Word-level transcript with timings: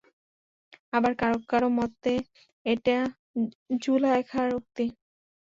আবার 0.93 1.13
কারো 1.21 1.37
কারো 1.51 1.69
মতে, 1.77 2.13
এটা 2.65 2.97
যুলায়খার 3.83 4.49
উক্তি। 4.57 4.85